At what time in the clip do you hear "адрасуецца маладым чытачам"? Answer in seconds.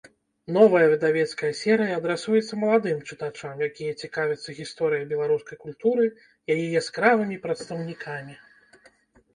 2.01-3.55